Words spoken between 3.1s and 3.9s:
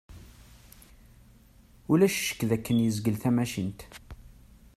tamacint.